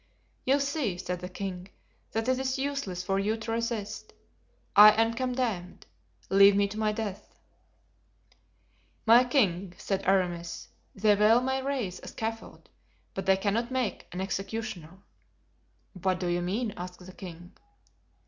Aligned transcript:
"You 0.47 0.59
see," 0.59 0.97
said 0.97 1.19
the 1.19 1.29
king, 1.29 1.67
"that 2.13 2.27
it 2.27 2.39
is 2.39 2.57
useless 2.57 3.03
for 3.03 3.19
you 3.19 3.37
to 3.37 3.51
resist. 3.51 4.13
I 4.75 4.89
am 4.99 5.13
condemned; 5.13 5.85
leave 6.27 6.55
me 6.55 6.67
to 6.69 6.79
my 6.79 6.91
death." 6.91 7.35
"My 9.05 9.23
king," 9.23 9.75
said 9.77 10.01
Aramis, 10.07 10.69
"they 10.95 11.13
well 11.15 11.39
may 11.39 11.61
raise 11.61 11.99
a 12.01 12.07
scaffold, 12.07 12.67
but 13.13 13.27
they 13.27 13.37
cannot 13.37 13.69
make 13.69 14.07
an 14.11 14.21
executioner." 14.21 14.97
"What 15.93 16.19
do 16.19 16.25
you 16.29 16.41
mean?" 16.41 16.73
asked 16.75 17.05
the 17.05 17.13
king. 17.13 17.55